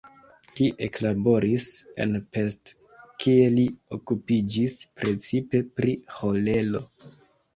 Li 0.59 0.67
eklaboris 0.85 1.65
en 2.05 2.15
Pest, 2.37 2.71
kie 3.25 3.43
li 3.57 3.65
okupiĝis 3.97 4.77
precipe 5.01 5.61
pri 5.81 5.93
ĥolero. 6.17 6.83